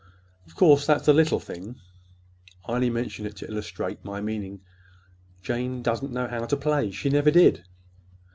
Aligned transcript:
Of 0.47 0.55
course, 0.55 0.87
that's 0.87 1.07
a 1.07 1.13
little 1.13 1.39
thing. 1.39 1.75
I 2.65 2.71
only 2.73 2.89
mentioned 2.89 3.27
it 3.27 3.35
to 3.35 3.47
illustrate 3.47 4.03
my 4.03 4.19
meaning. 4.19 4.61
Jane 5.43 5.83
doesn't 5.83 6.11
know 6.11 6.27
how 6.27 6.47
to 6.47 6.57
play. 6.57 6.89
She 6.89 7.11
never 7.11 7.29
did. 7.29 7.63